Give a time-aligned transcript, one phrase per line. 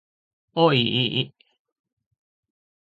[0.55, 1.33] おいいい